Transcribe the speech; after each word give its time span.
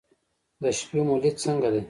د 0.61 0.63
شپې 0.79 0.99
مو 1.07 1.15
لید 1.23 1.35
څنګه 1.45 1.69
دی؟ 1.73 1.79